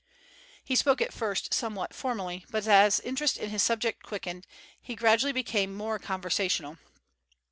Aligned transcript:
He 0.63 0.75
spoke 0.75 0.99
at 0.99 1.13
first 1.13 1.53
somewhat 1.53 1.93
formally, 1.93 2.43
but 2.49 2.65
as 2.65 2.99
interest 3.01 3.37
in 3.37 3.51
his 3.51 3.61
subject 3.61 4.01
quickened, 4.01 4.47
he 4.81 4.95
gradually 4.95 5.31
became 5.31 5.75
more 5.75 5.99
conversational. 5.99 6.79